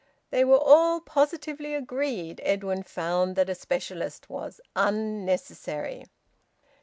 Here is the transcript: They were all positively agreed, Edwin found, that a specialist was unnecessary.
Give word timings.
They 0.31 0.43
were 0.43 0.57
all 0.57 0.99
positively 0.99 1.75
agreed, 1.75 2.41
Edwin 2.43 2.81
found, 2.81 3.35
that 3.35 3.51
a 3.51 3.53
specialist 3.53 4.31
was 4.31 4.59
unnecessary. 4.75 6.05